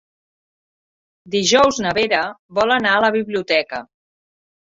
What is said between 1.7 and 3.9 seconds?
na Vera vol anar a la biblioteca.